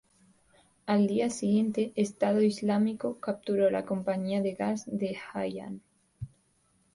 Al 0.87 1.05
día 1.05 1.29
siguiente, 1.29 1.93
Estado 1.95 2.41
Islámico 2.41 3.19
capturó 3.19 3.69
la 3.69 3.85
Compañía 3.85 4.41
de 4.41 4.53
Gas 4.53 4.85
de 4.87 5.15
Hayyan. 5.31 5.83